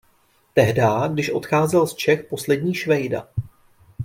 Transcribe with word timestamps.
Tehdá, 0.53 1.07
když 1.07 1.29
odcházel 1.29 1.87
z 1.87 1.95
Čech 1.95 2.25
poslední 2.29 2.75
Švejda. 2.75 3.27